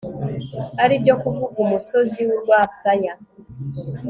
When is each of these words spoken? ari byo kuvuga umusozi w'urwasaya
ari 0.83 0.95
byo 1.03 1.15
kuvuga 1.21 1.55
umusozi 1.65 2.19
w'urwasaya 2.27 3.13